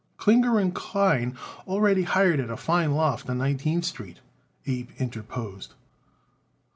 "Klinger 0.17 0.67
& 0.71 0.71
Klein 0.71 1.37
already 1.67 2.01
hire 2.01 2.31
it 2.31 2.49
a 2.49 2.57
fine 2.57 2.93
loft 2.93 3.29
on 3.29 3.37
Nineteenth 3.37 3.85
Street," 3.85 4.17
Abe 4.65 4.89
interposed. 4.97 5.75